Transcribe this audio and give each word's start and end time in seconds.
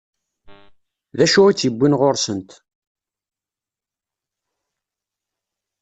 D 1.17 1.19
acu 1.25 1.41
i 1.47 1.53
tt-iwwin 1.53 1.97
ɣur-sent? 1.99 2.49